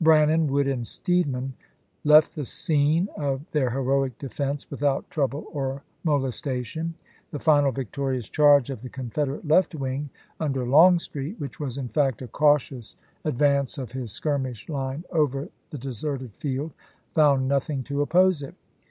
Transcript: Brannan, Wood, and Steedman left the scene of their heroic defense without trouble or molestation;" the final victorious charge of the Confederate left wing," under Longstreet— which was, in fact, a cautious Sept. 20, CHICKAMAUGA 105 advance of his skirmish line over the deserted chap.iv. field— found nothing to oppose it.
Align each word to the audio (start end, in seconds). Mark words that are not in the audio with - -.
Brannan, 0.00 0.46
Wood, 0.46 0.66
and 0.66 0.86
Steedman 0.86 1.52
left 2.02 2.34
the 2.34 2.46
scene 2.46 3.10
of 3.14 3.42
their 3.50 3.68
heroic 3.68 4.16
defense 4.18 4.70
without 4.70 5.10
trouble 5.10 5.44
or 5.52 5.82
molestation;" 6.02 6.94
the 7.30 7.38
final 7.38 7.70
victorious 7.72 8.30
charge 8.30 8.70
of 8.70 8.80
the 8.80 8.88
Confederate 8.88 9.46
left 9.46 9.74
wing," 9.74 10.08
under 10.40 10.64
Longstreet— 10.66 11.38
which 11.38 11.60
was, 11.60 11.76
in 11.76 11.88
fact, 11.88 12.22
a 12.22 12.26
cautious 12.26 12.96
Sept. 13.22 13.36
20, 13.36 13.36
CHICKAMAUGA 13.36 13.42
105 13.48 13.60
advance 13.60 13.76
of 13.76 13.92
his 13.92 14.12
skirmish 14.12 14.68
line 14.70 15.04
over 15.12 15.50
the 15.68 15.76
deserted 15.76 16.30
chap.iv. 16.30 16.40
field— 16.40 16.72
found 17.14 17.46
nothing 17.46 17.82
to 17.82 18.00
oppose 18.00 18.42
it. 18.42 18.54